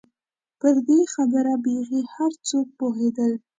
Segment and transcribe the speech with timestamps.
[0.59, 3.31] پر دې خبره بېخي هر څوک پوهېدل.